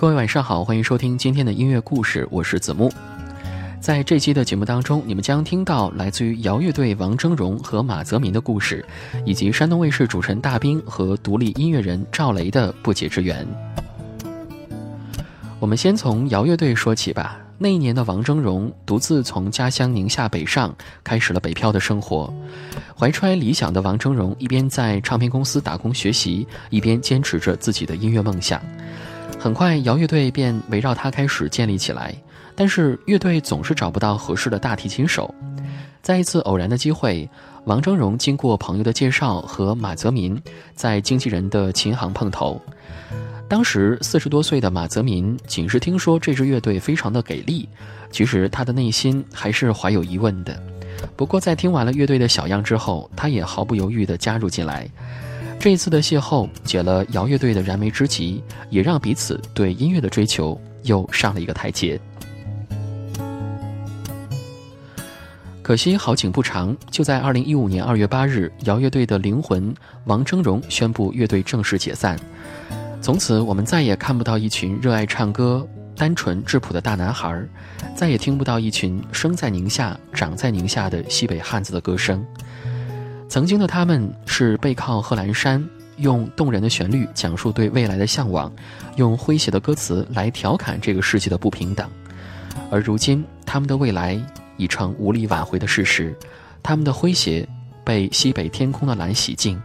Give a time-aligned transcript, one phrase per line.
[0.00, 2.88] 各位晚上好，欢迎收听今天的音乐故事，我是子木。
[3.80, 8.86] 在这期的节目当中，你们将听到来自于摇乐队王峥嵘和马泽民的故事，
[9.26, 13.44] 以及山东卫视主持人大兵和独立音乐人赵雷的不解之缘。
[15.58, 17.36] 我们先从摇乐队说起吧。
[17.58, 20.72] 那一年的王峥嵘独自从家乡宁夏北上，
[21.02, 22.32] 开始了北漂的生活。
[22.96, 28.62] 怀揣理想的王峥嵘，一边在唱片公司打工学习，一边坚持着自己的音乐梦想。
[29.38, 32.12] 很快，摇乐队便围绕他开始建立起来。
[32.56, 35.32] 但是，乐队总是找不到合适的大提琴手。
[36.02, 37.28] 在一次偶然的机会，
[37.64, 40.40] 王峥嵘经过朋友的介绍，和马泽民
[40.74, 42.60] 在经纪人的琴行碰头。
[43.48, 47.68] 当时四十多岁的马泽民，仅是听说这支乐队非常的给力，
[48.10, 50.60] 其实他的内心还是怀有疑问的。
[51.14, 54.88] 不过，在听完了乐队的小样之后，他也毫不犹豫地加入进来。
[55.60, 62.00] 这一次的邂逅解了摇乐队的燃眉之急，也让彼此对音乐的追求又上了一个台阶。
[65.60, 69.74] 可惜好景不长，就在二零一五年二月八日，摇乐队的灵魂
[70.04, 72.16] 王峥嵘宣布乐队正式解散。
[73.02, 75.66] 从此，我们再也看不到一群热爱唱歌、
[75.96, 77.44] 单纯质朴的大男孩，
[77.96, 82.24] 再也听不到一群生在宁夏、长在宁夏的西北汉子的歌声。
[83.28, 85.62] 曾经的他们是背靠贺兰山，
[85.98, 88.50] 用动人的旋律讲述对未来的向往，
[88.96, 91.88] 用诙谐的歌词来调侃这个世界的不平等。
[92.70, 94.18] 而如今，他们的未来
[94.56, 96.16] 已成无力挽回的事实，
[96.62, 97.46] 他们的诙谐
[97.84, 99.60] 被西北天空的蓝洗净。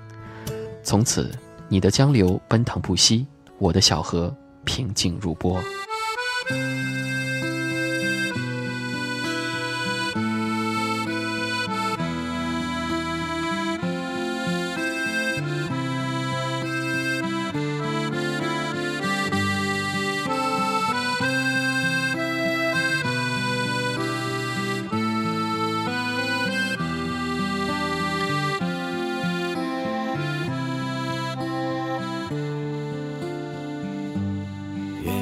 [0.84, 1.32] 从此，
[1.70, 3.26] 你的江流奔腾不息，
[3.60, 5.58] 我的小河平静如波。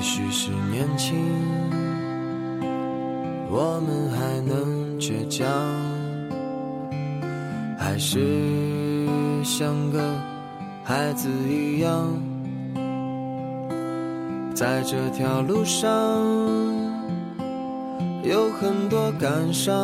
[0.01, 1.15] 也许是年轻，
[3.51, 5.47] 我们还能倔强，
[7.77, 9.05] 还是
[9.43, 10.01] 像个
[10.83, 12.19] 孩子一样，
[14.55, 15.87] 在这条路上
[18.23, 19.77] 有很多感伤，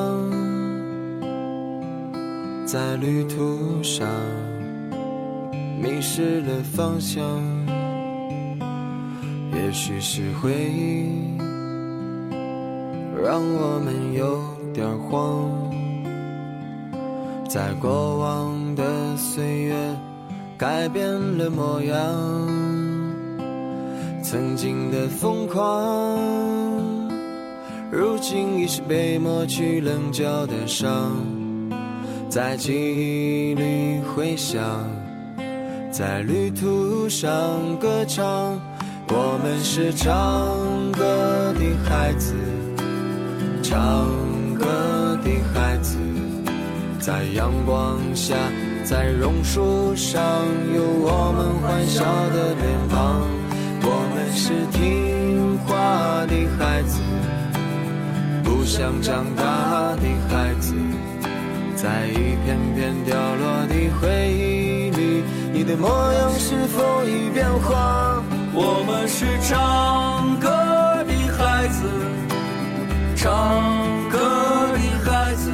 [2.65, 4.07] 在旅途上
[5.79, 7.23] 迷失了方向。
[9.67, 11.37] 也许是回忆
[13.21, 14.41] 让我们有
[14.73, 15.51] 点慌，
[17.49, 19.75] 在过往的岁月
[20.57, 21.05] 改变
[21.37, 21.93] 了模样，
[24.23, 26.17] 曾经的疯狂，
[27.91, 31.11] 如今已是被抹去棱角的伤，
[32.29, 34.63] 在记忆里回响，
[35.91, 37.27] 在旅途上
[37.81, 38.57] 歌唱。
[39.09, 40.11] 我们是唱
[40.91, 42.33] 歌的孩子，
[43.63, 44.05] 唱
[44.53, 45.97] 歌的孩子，
[46.99, 48.35] 在阳光下，
[48.83, 50.21] 在榕树上，
[50.75, 53.21] 有我们欢笑的脸庞。
[53.89, 56.99] 我们是听话的孩子，
[58.43, 60.73] 不想长大的孩子，
[61.77, 68.21] 在一片片掉落的回忆里，你的模样是否已变化？
[68.53, 70.49] 我们是唱歌
[71.05, 71.89] 的孩子，
[73.15, 74.17] 唱歌
[74.73, 75.51] 的孩子，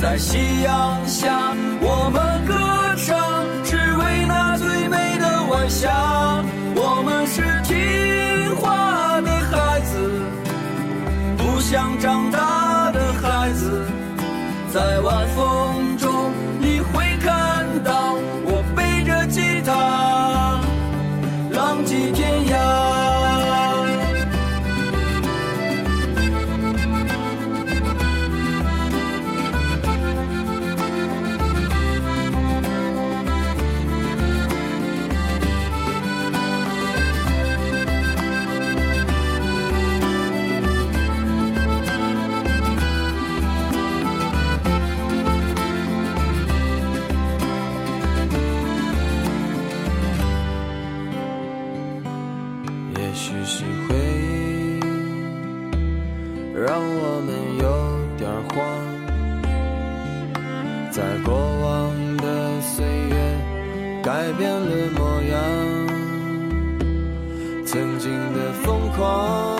[0.00, 2.54] 在夕阳下，我们歌
[2.96, 6.44] 唱，只为那最美的晚霞。
[6.76, 10.22] 我们是听话的孩子，
[11.36, 12.27] 不想长
[60.98, 63.14] 在过往的岁月
[64.02, 65.38] 改变了模样，
[67.64, 69.56] 曾经的疯狂，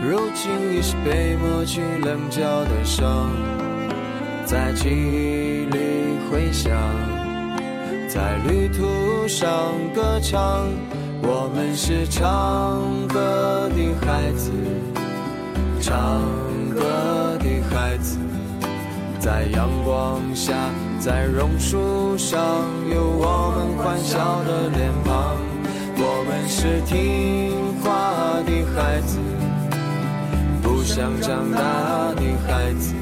[0.00, 3.32] 如今已是被抹去棱角的伤，
[4.46, 6.70] 在记忆里回响，
[8.08, 9.50] 在旅途上
[9.92, 10.68] 歌唱。
[11.20, 14.52] 我们是唱歌的孩子，
[15.80, 16.20] 唱，
[19.24, 20.52] 在阳光下，
[21.00, 22.38] 在榕树上，
[22.94, 25.38] 有我们欢笑的脸庞。
[25.96, 28.12] 我们是听话
[28.44, 29.18] 的孩子，
[30.60, 32.92] 不想长大的孩子，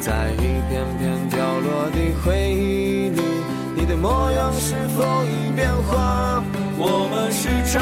[0.00, 3.22] 在一片片掉落的回忆里，
[3.74, 6.44] 你的模样是否已变化？
[6.76, 7.80] 我们是唱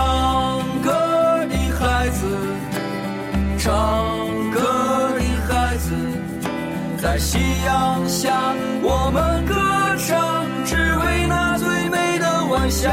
[7.30, 9.54] 夕阳下，我们歌
[10.04, 12.90] 唱，只为那最美的晚霞。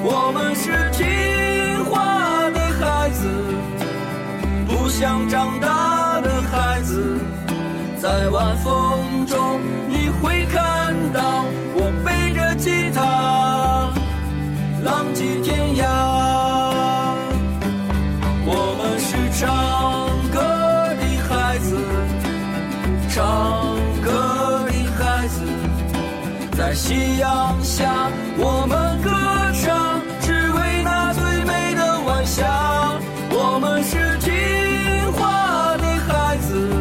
[0.00, 3.28] 我们是听话的孩子，
[4.68, 7.18] 不想长大的孩子，
[8.00, 9.36] 在晚风中，
[26.88, 28.08] 夕阳下，
[28.38, 29.10] 我们歌
[29.60, 32.98] 唱，只为那最美的晚霞。
[33.30, 36.72] 我们是听话的孩子，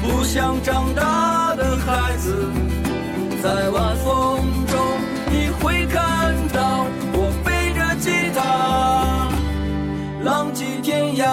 [0.00, 2.46] 不想长大的孩子，
[3.42, 4.38] 在晚风
[4.68, 4.78] 中，
[5.32, 9.26] 你会看到我背着吉他，
[10.22, 11.26] 浪迹天涯。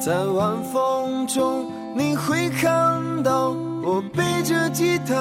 [0.00, 3.54] 在晚风中，你会看到
[3.94, 5.14] 我背着吉他，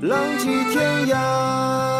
[0.00, 1.97] 浪迹天涯。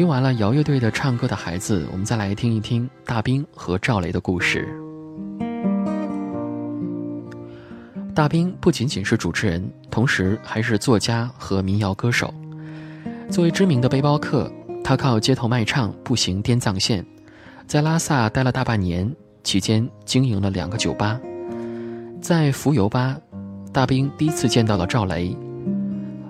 [0.00, 4.66] 听完了摇乐队的唱歌的孩子，我们再来听一听大兵和赵雷的故事。
[8.14, 12.32] 大兵不仅仅是主持人，同时还是作家和民谣歌手。
[13.28, 14.50] 作为知名的背包客，
[14.82, 17.04] 他靠街头卖唱步行滇藏线，
[17.66, 19.14] 在拉萨待了大半年，
[19.44, 21.20] 期间经营了两个酒吧。
[22.22, 23.18] 在浮游吧，
[23.70, 25.36] 大兵第一次见到了赵雷。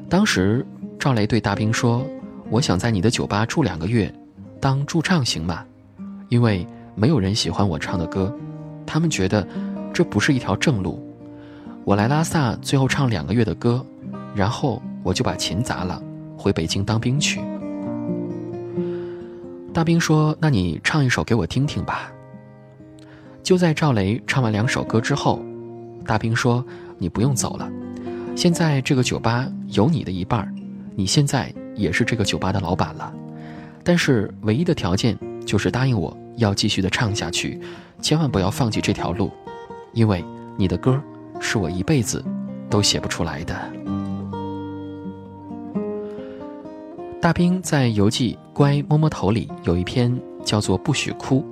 [0.08, 0.66] 当时，
[0.98, 2.04] 赵雷对大兵说。
[2.50, 4.12] 我想在你的酒吧住两个月，
[4.60, 5.64] 当驻唱行吗？
[6.28, 6.66] 因为
[6.96, 8.36] 没有人喜欢我唱的歌，
[8.84, 9.46] 他们觉得
[9.92, 11.00] 这不是一条正路。
[11.84, 13.84] 我来拉萨最后唱两个月的歌，
[14.34, 16.02] 然后我就把琴砸了，
[16.36, 17.40] 回北京当兵去。
[19.72, 22.12] 大兵说：“那你唱一首给我听听吧。”
[23.44, 25.40] 就在赵雷唱完两首歌之后，
[26.04, 26.64] 大兵说
[26.98, 27.70] ：“你不用走了，
[28.34, 30.52] 现在这个酒吧有你的一半儿，
[30.96, 33.12] 你现在。”也是这个酒吧的老板了，
[33.82, 37.58] 但是唯一的条件就是答应我要继续的唱下去，
[38.02, 39.30] 千万不要放弃这条路，
[39.94, 40.22] 因为
[40.58, 41.02] 你的歌
[41.40, 42.22] 是我一辈子
[42.68, 43.56] 都写不出来的。
[47.20, 51.44] 大兵在游记《乖摸摸头》里有一篇叫做《不许哭》，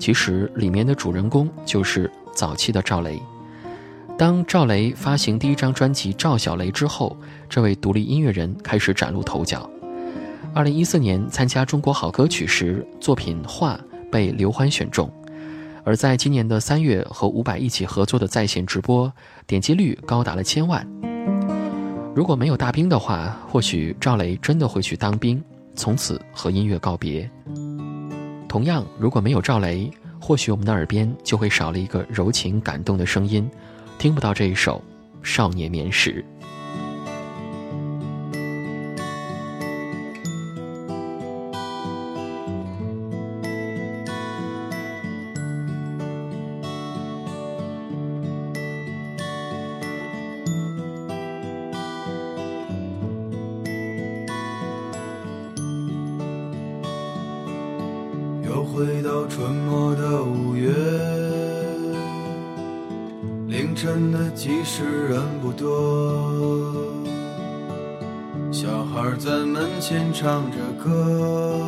[0.00, 3.20] 其实里面的主人公就是早期的赵雷。
[4.18, 7.14] 当赵雷发行第一张专辑《赵小雷》之后，
[7.50, 9.68] 这位独立音乐人开始崭露头角。
[10.54, 13.78] 二零一四年参加中国好歌曲时，作品《画》
[14.10, 15.06] 被刘欢选中；
[15.84, 19.12] 而在今年的三月和伍佰一起合作的在线直播，
[19.46, 20.86] 点击率高达了千万。
[22.14, 25.44] 如果没有大兵的话，或许赵雷真的会去当兵，
[25.74, 27.30] 从此和音乐告别。
[28.48, 33.46] 同样，如果没有赵雷，或许我们的耳边就会少了一个柔情感动的声音。
[33.98, 34.82] 听不到这一首
[35.26, 36.24] 《少年眠时》。
[58.44, 61.45] 又回到春末的五月。
[63.76, 66.72] 凌晨的集市人不多，
[68.50, 71.60] 小孩在门前唱着歌，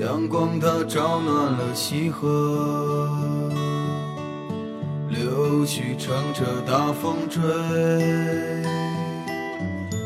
[0.00, 3.08] 阳光它照暖了溪河，
[5.08, 7.40] 柳絮乘着大风追，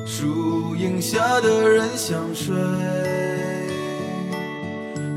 [0.06, 2.54] 树荫下的人想睡，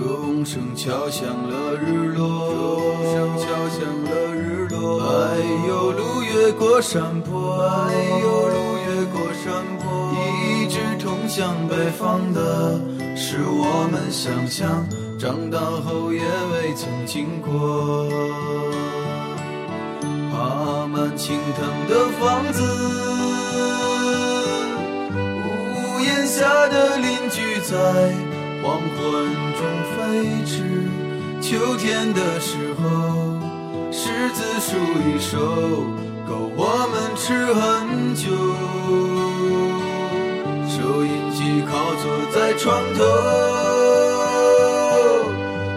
[0.00, 4.98] 钟声敲响了日落，钟声敲响了日落。
[5.02, 5.36] 哎
[5.68, 7.92] 呦，路越过山坡，哎
[8.22, 9.84] 呦，路越过山坡，
[10.16, 12.80] 一直通向北方的，
[13.14, 14.86] 是我们想象，
[15.18, 18.08] 长大后也未曾经过。
[20.32, 22.62] 爬满青藤的房子，
[25.14, 28.14] 屋檐下的邻居在
[28.62, 28.98] 黄昏
[29.56, 29.96] 中飞
[30.44, 30.52] 驰。
[31.40, 32.84] 秋天的时候，
[33.90, 34.76] 柿子树
[35.08, 35.38] 一熟，
[36.28, 38.28] 够我们吃很久。
[40.68, 42.98] 收音机靠坐在床头，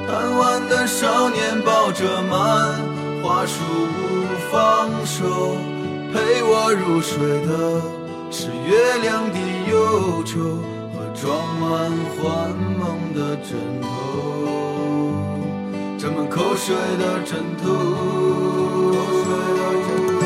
[0.06, 2.78] 贪玩的少年抱着漫
[3.24, 3.56] 画书
[3.96, 4.02] 不
[4.52, 5.56] 放手，
[6.14, 7.82] 陪我入睡的
[8.30, 9.38] 是月亮的
[9.72, 10.60] 忧愁
[11.14, 13.88] 装满幻梦的枕头，
[15.98, 17.64] 沾满口水的枕头。
[18.94, 19.28] 口水
[19.58, 19.90] 的枕
[20.20, 20.22] 头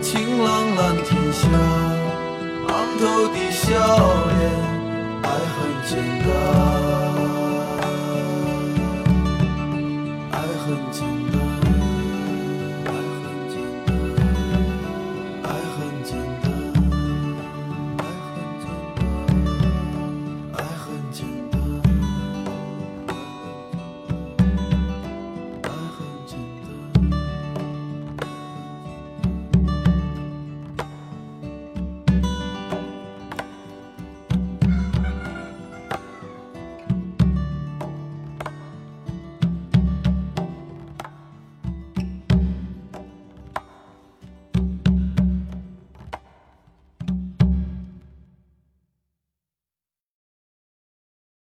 [0.00, 0.46] 晴朗
[0.76, 1.48] 蓝天下，
[2.68, 3.64] 昂头的笑
[4.28, 4.40] 脸，
[5.22, 5.56] 爱很
[5.86, 5.90] 简
[6.24, 6.75] 单。